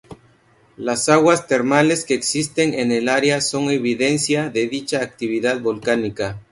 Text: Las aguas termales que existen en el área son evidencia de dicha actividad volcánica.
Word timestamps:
Las 0.77 1.09
aguas 1.09 1.45
termales 1.45 2.05
que 2.05 2.15
existen 2.15 2.73
en 2.73 2.91
el 2.91 3.07
área 3.07 3.39
son 3.39 3.69
evidencia 3.69 4.49
de 4.49 4.67
dicha 4.67 5.03
actividad 5.03 5.59
volcánica. 5.61 6.39